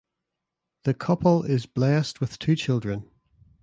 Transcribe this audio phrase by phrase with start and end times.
[0.85, 3.07] The couple is blessed with two children.